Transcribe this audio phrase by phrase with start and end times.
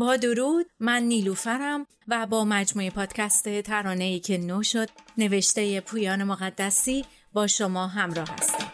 [0.00, 6.24] با درود من نیلوفرم و با مجموعه پادکست ترانه ای که نو شد نوشته پویان
[6.24, 8.72] مقدسی با شما همراه هستم.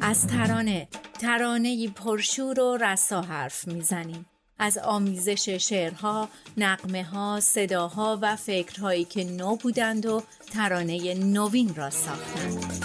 [0.00, 0.88] از ترانه
[1.20, 4.26] ترانه پرشور و رسا حرف می‌زنیم.
[4.58, 11.90] از آمیزش شعرها، نقمه ها، صداها و فکرهایی که نو بودند و ترانه نوین را
[11.90, 12.84] ساختند.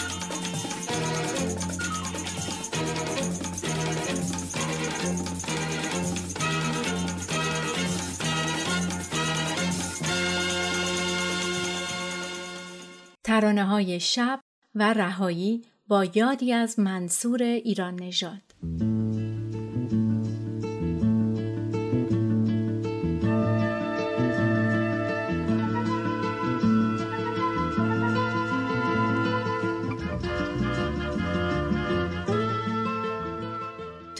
[13.24, 14.40] ترانه های شب
[14.76, 18.53] و رهایی با یادی از منصور ایران نژاد.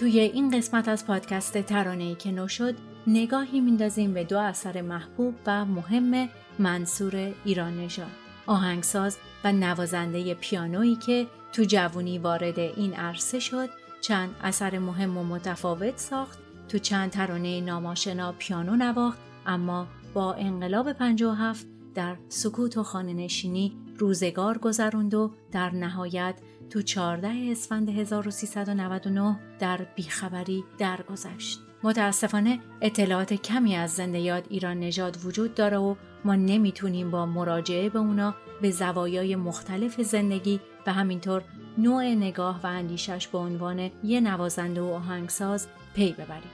[0.04, 2.76] توی این قسمت از پادکست ترانه‌ای که نو شد
[3.08, 8.12] نگاهی میندازیم به دو اثر محبوب و مهم منصور ایران نژاد
[8.48, 13.70] آهنگساز و نوازنده پیانویی که تو جوونی وارد این عرصه شد
[14.02, 20.94] چند اثر مهم و متفاوت ساخت تو چند ترانه ناماشنا پیانو نواخت اما با انقلاب
[20.94, 21.66] 57
[21.96, 26.36] در سکوت و خانه نشینی روزگار گذروند و در نهایت
[26.74, 31.60] تو 14 اسفند 1399 در بیخبری درگذشت.
[31.84, 35.96] متاسفانه اطلاعات کمی از زنده یاد ایران نژاد وجود داره و
[36.26, 41.44] ما نمی‌تونیم با مراجعه به اونا به زوایای مختلف زندگی و همینطور
[41.78, 46.52] نوع نگاه و اندیشش به عنوان یه نوازنده و آهنگساز پی ببریم.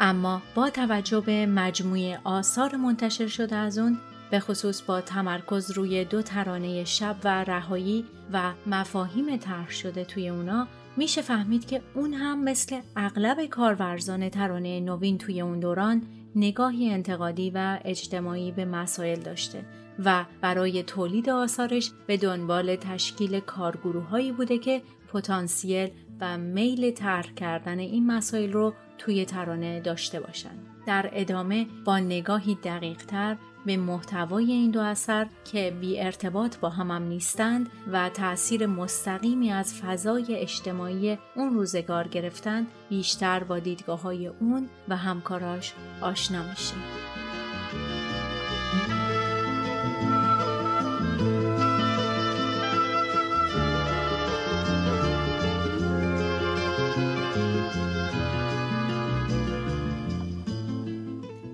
[0.00, 3.98] اما با توجه به مجموعه آثار منتشر شده از اون
[4.34, 10.28] به خصوص با تمرکز روی دو ترانه شب و رهایی و مفاهیم طرح شده توی
[10.28, 16.02] اونا میشه فهمید که اون هم مثل اغلب کارورزان ترانه نوین توی اون دوران
[16.36, 19.64] نگاهی انتقادی و اجتماعی به مسائل داشته
[20.04, 25.90] و برای تولید آثارش به دنبال تشکیل کارگروههایی بوده که پتانسیل
[26.20, 30.66] و میل طرح کردن این مسائل رو توی ترانه داشته باشند.
[30.86, 33.36] در ادامه با نگاهی دقیقتر
[33.66, 39.74] به محتوای این دو اثر که بی ارتباط با هم, نیستند و تأثیر مستقیمی از
[39.74, 46.82] فضای اجتماعی اون روزگار گرفتن بیشتر با دیدگاه های اون و همکاراش آشنا میشیم.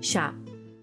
[0.01, 0.40] شب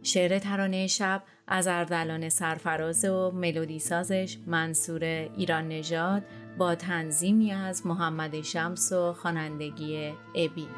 [0.09, 5.05] شعر ترانه شب از اردلان سرفراز و ملودی سازش منصور
[5.37, 6.23] ایران نژاد
[6.59, 10.69] با تنظیمی از محمد شمس و خوانندگی ابی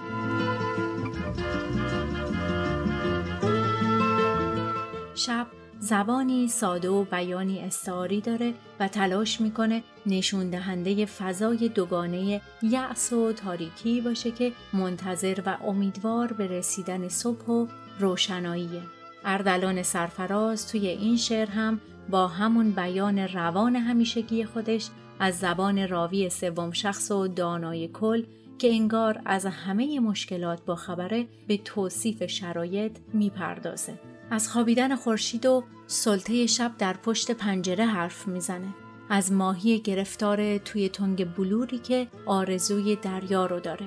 [5.14, 5.46] شب
[5.78, 13.32] زبانی ساده و بیانی استعاری داره و تلاش می‌کنه نشون دهنده فضای دوگانه یأس و
[13.32, 17.66] تاریکی باشه که منتظر و امیدوار به رسیدن صبح و
[17.98, 18.99] روشناییه.
[19.24, 21.80] اردلان سرفراز توی این شعر هم
[22.10, 24.88] با همون بیان روان همیشگی خودش
[25.20, 28.22] از زبان راوی سوم شخص و دانای کل
[28.58, 34.00] که انگار از همه مشکلات با خبره به توصیف شرایط می‌پردازه.
[34.30, 38.74] از خوابیدن خورشید و سلطه شب در پشت پنجره حرف می‌زنه.
[39.08, 43.86] از ماهی گرفتار توی تنگ بلوری که آرزوی دریا رو داره.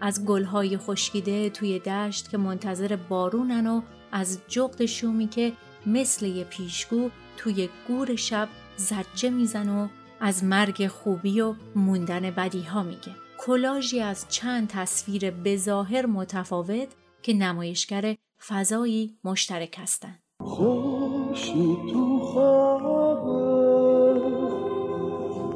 [0.00, 3.82] از گلهای خشکیده توی دشت که منتظر بارونن و
[4.12, 5.52] از جغد شومی که
[5.86, 9.88] مثل یه پیشگو توی گور شب زجه میزن و
[10.20, 13.12] از مرگ خوبی و موندن بدی ها میگه.
[13.38, 16.88] کلاژی از چند تصویر بظاهر متفاوت
[17.22, 18.16] که نمایشگر
[18.46, 20.22] فضایی مشترک هستند.
[20.40, 23.32] خوشی تو خوابه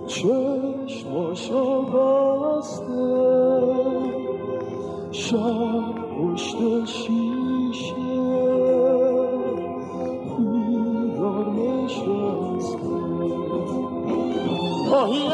[0.07, 2.97] چشماشو بسته
[5.13, 6.57] شب پشت
[15.07, 15.29] ماهی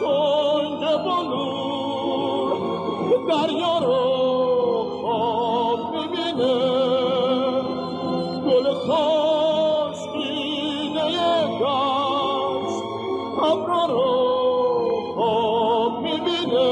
[0.00, 2.58] تند بلور
[3.28, 4.04] دریا رو
[5.02, 6.56] خواب ببینه
[8.46, 11.08] گل خوش دیده
[11.60, 12.82] دست
[13.42, 14.08] ابرا رو
[15.14, 16.70] خواب می‌بینه.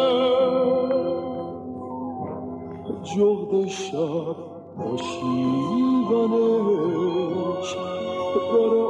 [3.04, 4.36] جغد شب
[4.78, 4.96] با
[8.52, 8.85] برای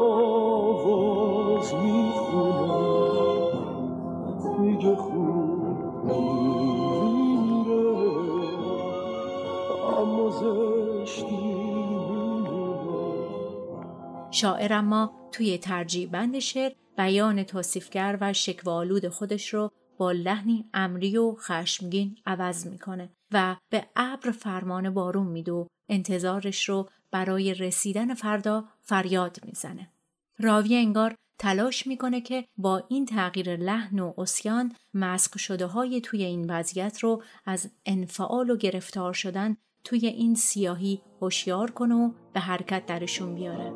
[14.37, 21.17] شاعر اما توی ترجیع بند شعر بیان توصیفگر و شکوالود خودش رو با لحنی امری
[21.17, 28.15] و خشمگین عوض می‌کنه و به ابر فرمان بارون میده و انتظارش رو برای رسیدن
[28.15, 29.91] فردا فریاد می‌زنه.
[30.39, 36.25] راوی انگار تلاش می‌کنه که با این تغییر لحن و اسیان مسخ شده های توی
[36.25, 42.41] این وضعیت رو از انفعال و گرفتار شدن توی این سیاهی هوشیار کنه و به
[42.41, 43.73] حرکت درشون بیاره.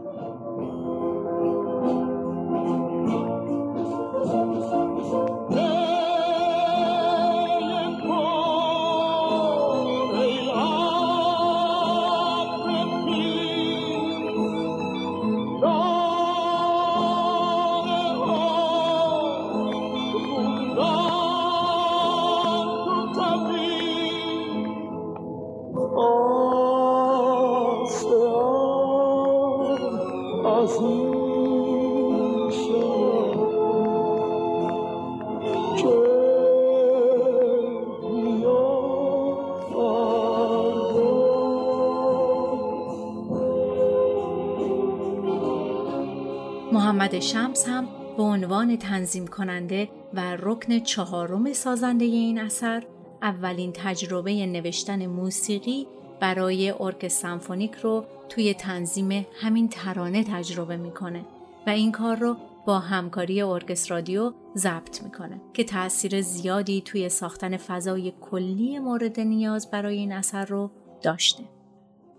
[46.73, 52.87] محمد شمس هم به عنوان تنظیم کننده و رکن چهارم سازنده این اثر
[53.23, 55.87] اولین تجربه نوشتن موسیقی
[56.21, 61.25] برای ارک سمفونیک رو توی تنظیم همین ترانه تجربه می‌کنه
[61.67, 62.37] و این کار رو
[62.67, 69.71] با همکاری ارکستر رادیو ضبط می‌کنه که تاثیر زیادی توی ساختن فضای کلی مورد نیاز
[69.71, 70.71] برای این اثر رو
[71.03, 71.45] داشته.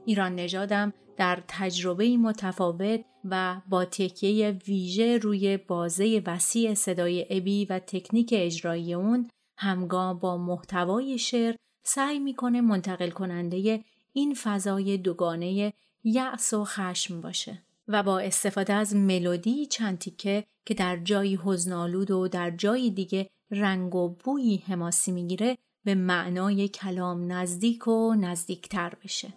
[0.06, 7.80] ایران نژادم در تجربه متفاوت و با تکیه ویژه روی بازه وسیع صدای ابی و
[7.80, 13.84] تکنیک اجرایی اون همگام با محتوای شعر سعی می‌کنه منتقل کننده
[14.14, 15.74] این فضای دوگانه
[16.04, 22.12] یأس و خشم باشه و با استفاده از ملودی چند تیکه که در جایی حزنالود
[22.12, 28.94] و در جای دیگه رنگ و بویی حماسی می‌گیره به معنای کلام نزدیک و نزدیکتر
[29.04, 29.34] بشه.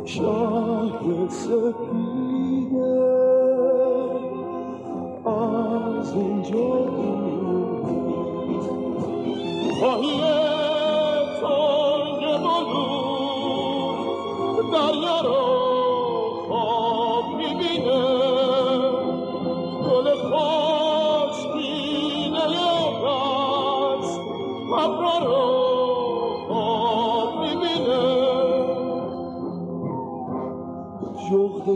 [0.05, 2.97] شهر سپیده
[5.27, 6.69] از اینجا
[9.81, 10.36] خواهی تنگ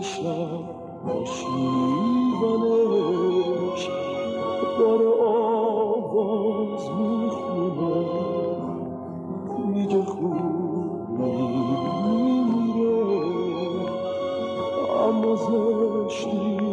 [0.02, 0.64] شب
[1.23, 1.50] آشیبانش
[4.78, 8.07] داره آواز می‌خونه
[9.75, 11.21] میگه خوب
[12.11, 13.04] میره
[15.09, 16.69] اما زشتی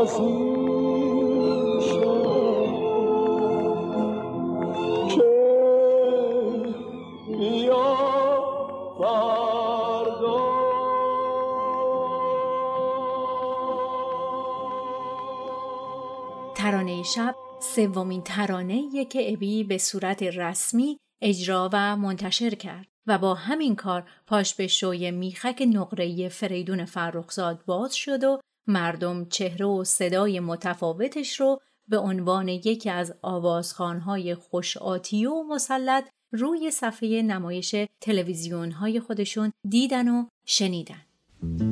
[0.00, 0.12] ترانه
[17.02, 23.76] شب سومین ترانه که ابی به صورت رسمی اجرا و منتشر کرد و با همین
[23.76, 30.40] کار پاش به شوی میخک نقره فریدون فرخزاد باز شد و مردم چهره و صدای
[30.40, 39.00] متفاوتش رو به عنوان یکی از آوازخانهای خوشآتی و مسلط روی صفحه نمایش تلویزیون های
[39.00, 41.69] خودشون دیدن و شنیدن.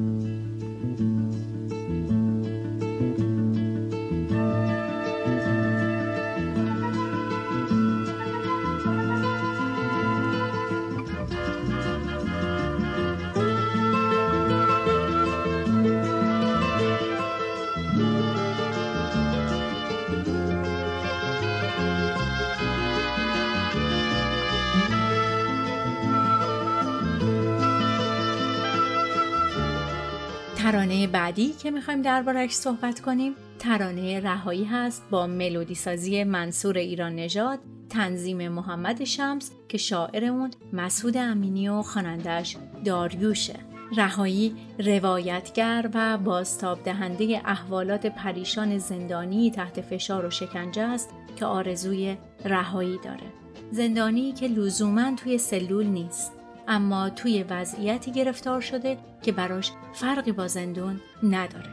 [30.58, 37.14] ترانه بعدی که می‌خوایم دربارش صحبت کنیم ترانه رهایی هست با ملودی سازی منصور ایران
[37.14, 37.58] نژاد
[37.90, 43.54] تنظیم محمد شمس که شاعرمون مسعود امینی و خوانندش داریوشه.
[43.96, 52.16] رهایی روایتگر و بازتاب دهنده احوالات پریشان زندانی تحت فشار و شکنجه است که آرزوی
[52.44, 53.32] رهایی داره.
[53.70, 56.37] زندانی که لزوما توی سلول نیست.
[56.68, 61.70] اما توی وضعیتی گرفتار شده که براش فرقی با زندون نداره.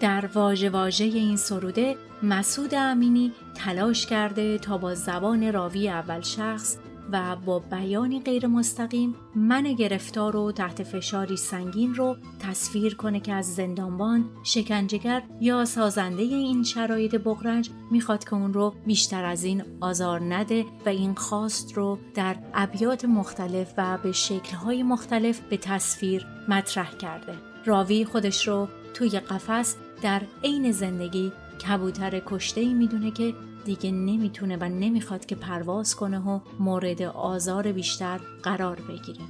[0.00, 6.76] در واژه واژه این سروده مسعود امینی تلاش کرده تا با زبان راوی اول شخص
[7.12, 13.32] و با بیانی غیر مستقیم من گرفتار و تحت فشاری سنگین رو تصویر کنه که
[13.32, 19.62] از زندانبان، شکنجهگر یا سازنده این شرایط بغرنج می‌خواد که اون رو بیشتر از این
[19.80, 26.26] آزار نده و این خواست رو در ابیات مختلف و به شکلهای مختلف به تصویر
[26.48, 27.34] مطرح کرده.
[27.66, 31.32] راوی خودش رو توی قفس در عین زندگی
[31.68, 33.34] کبوتر کشته ای می‌دونه که
[33.64, 39.20] دیگه نمی‌تونه و نمی‌خواد که پرواز کنه و مورد آزار بیشتر قرار بگیره.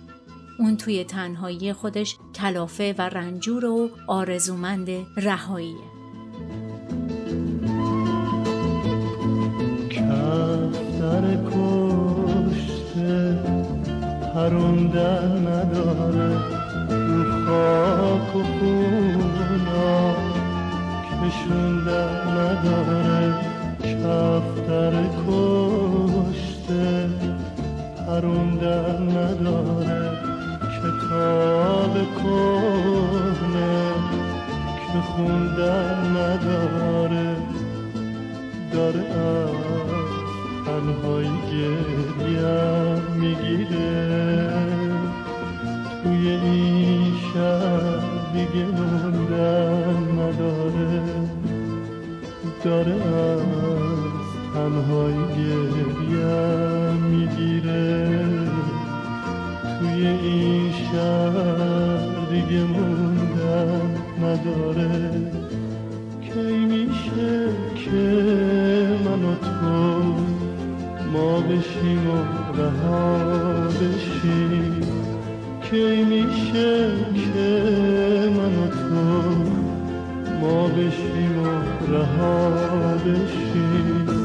[0.58, 5.76] اون توی تنهایی خودش کلافه و رنجور و آرزومند رهاییه.
[9.90, 13.38] کفتر کشته
[14.34, 16.38] پرونده نداره
[17.46, 20.14] خاک و خونا
[21.22, 22.00] کشونده
[22.30, 23.33] نداره
[24.14, 24.94] کفتر
[25.28, 27.08] کشته
[28.06, 30.10] پروندن نداره
[30.74, 33.74] کتاب کنه
[34.92, 37.36] که خوندن نداره.
[38.72, 39.50] داره از
[40.66, 44.50] تنهایی گریم می‌گیره.
[46.02, 48.02] توی این شب
[48.32, 51.02] دیگه موندن نداره.
[52.64, 54.03] داره از
[54.54, 58.18] تنهایی گریم می‌گیره.
[59.78, 63.80] توی این شهر دیگه موندن
[64.22, 65.10] نداره.
[66.20, 68.02] کی میشه که
[69.04, 70.02] من و تو
[71.12, 72.16] ما بشیم و
[72.58, 73.18] رها
[73.68, 74.80] بشیم؟
[75.62, 77.50] کی میشه که
[78.36, 79.02] من و تو
[80.40, 81.48] ما بشیم و
[81.92, 82.50] رها
[83.04, 84.23] بشیم؟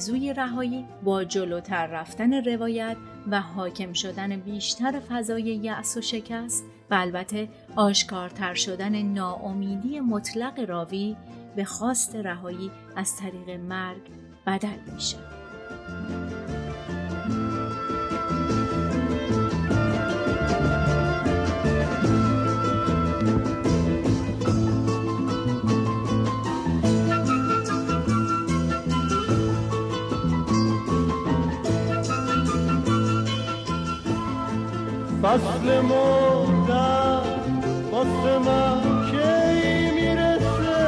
[0.00, 2.96] آرزوی رهایی با جلوتر رفتن روایت
[3.30, 11.16] و حاکم شدن بیشتر فضای یأس و شکست و البته آشکارتر شدن ناامیدی مطلق راوی
[11.56, 14.02] به خواست رهایی از طریق مرگ
[14.46, 15.16] بدل میشه
[35.30, 37.22] فصل مردن
[37.92, 40.82] واسه من کی می‌رسه؟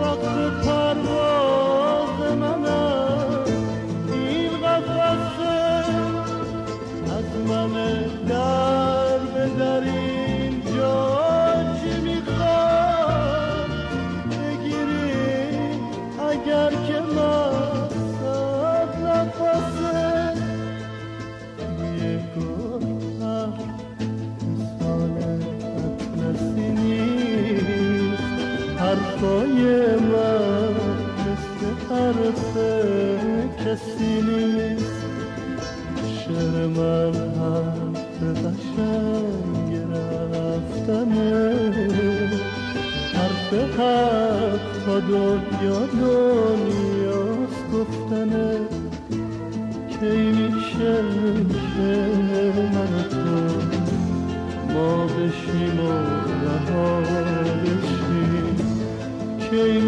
[0.00, 3.44] وقت پرواز منم
[4.12, 5.58] این قفصه
[7.16, 7.72] از من
[8.28, 8.53] در
[43.54, 48.58] حق تا دنیا دنیاست گفتنه
[49.88, 50.94] کی میشه
[51.76, 51.92] که
[52.74, 53.36] من تو
[54.74, 55.92] ما بشیم و
[56.44, 58.56] رها بشیم
[59.38, 59.80] کی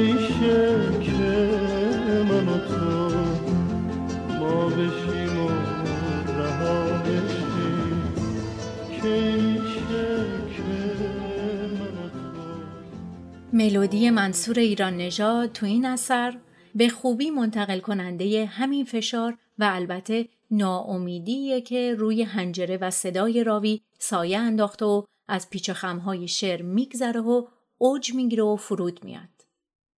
[13.66, 16.38] ملودی منصور ایران نژاد تو این اثر
[16.74, 23.82] به خوبی منتقل کننده همین فشار و البته ناامیدیه که روی هنجره و صدای راوی
[23.98, 27.46] سایه انداخته و از پیچ خمهای شعر میگذره و
[27.78, 29.46] اوج می‌گیره و فرود میاد.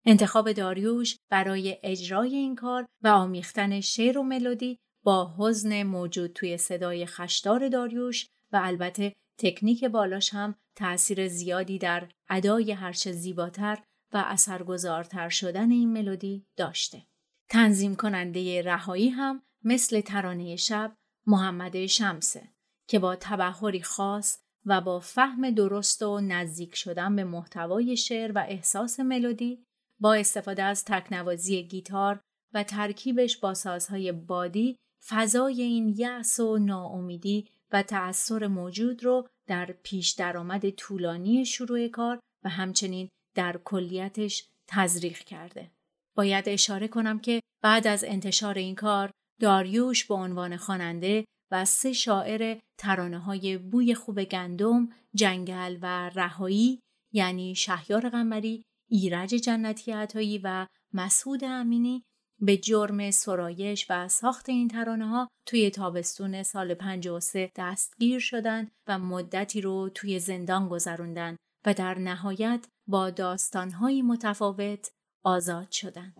[0.04, 6.56] انتخاب داریوش برای اجرای این کار و آمیختن شعر و ملودی با حزن موجود توی
[6.56, 13.78] صدای خشدار داریوش و البته تکنیک بالاش هم تأثیر زیادی در ادای هرچه زیباتر
[14.12, 17.02] و اثرگذارتر شدن این ملودی داشته.
[17.48, 20.96] تنظیم کننده رهایی هم مثل ترانه شب
[21.26, 22.48] محمد شمسه
[22.88, 28.44] که با تبهری خاص و با فهم درست و نزدیک شدن به محتوای شعر و
[28.48, 29.64] احساس ملودی
[30.00, 32.20] با استفاده از تکنوازی گیتار
[32.54, 34.76] و ترکیبش با سازهای بادی
[35.08, 42.20] فضای این یأس و ناامیدی و تأثیر موجود رو در پیش درآمد طولانی شروع کار
[42.44, 45.70] و همچنین در کلیتش تزریق کرده.
[46.16, 51.92] باید اشاره کنم که بعد از انتشار این کار داریوش به عنوان خواننده و سه
[51.92, 56.80] شاعر ترانه های بوی خوب گندم، جنگل و رهایی
[57.12, 62.04] یعنی شهیار قمری، ایرج جنتی عطایی و مسعود امینی
[62.40, 68.98] به جرم سرایش و ساخت این ترانه ها توی تابستون سال 53 دستگیر شدند و
[68.98, 74.90] مدتی رو توی زندان گذروندن و در نهایت با داستانهایی متفاوت
[75.24, 76.14] آزاد شدند.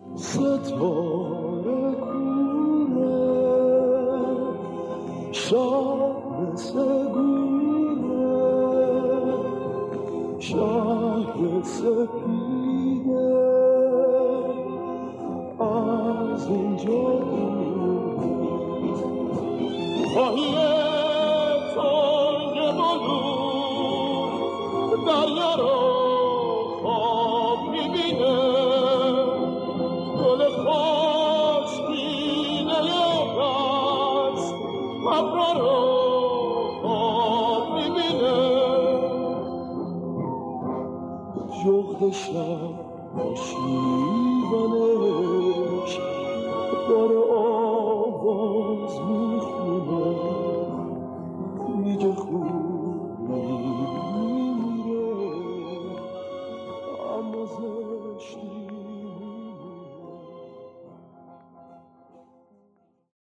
[11.63, 13.58] سپیده
[16.49, 17.01] از اینجا
[20.13, 20.55] خواهی
[21.75, 24.31] تنگ بلور
[25.07, 25.77] دریا رو
[26.81, 28.37] خواب می‌بینه.
[30.17, 31.99] گل خشکینه
[33.39, 34.55] دست
[35.13, 35.77] ابرا رو
[36.81, 38.37] خواب می‌بینه.
[41.63, 42.73] جغد شب
[48.29, 48.99] آواز